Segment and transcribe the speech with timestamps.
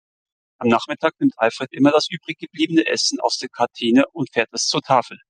[0.57, 4.65] Am Nachmittag nimmt Alfred immer das übrig gebliebene Essen aus der Kantine und fährt es
[4.65, 5.19] zur Tafel.